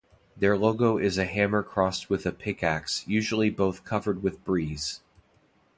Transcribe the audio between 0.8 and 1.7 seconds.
is a hammer